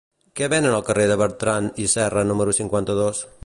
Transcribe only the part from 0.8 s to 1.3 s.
carrer de